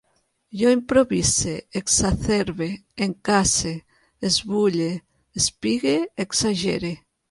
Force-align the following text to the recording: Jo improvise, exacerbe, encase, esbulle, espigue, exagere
Jo 0.61 0.69
improvise, 0.75 1.53
exacerbe, 1.81 2.69
encase, 3.09 3.75
esbulle, 4.33 4.93
espigue, 5.45 5.97
exagere 6.29 6.95